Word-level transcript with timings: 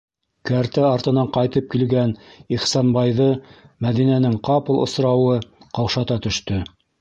-Кәртә 0.49 0.83
артынан 0.91 1.27
ҡайтып 1.35 1.67
килгән 1.73 2.13
Ихсанбайҙы 2.57 3.27
Мәҙинәнең 3.87 4.39
ҡапыл 4.49 4.81
осрауы 4.87 5.39
ҡаушата 5.79 6.19
төштө. 6.27 6.61